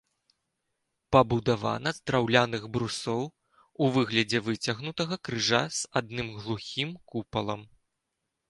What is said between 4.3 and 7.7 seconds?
выцягнутага крыжа з адным глухім купалам.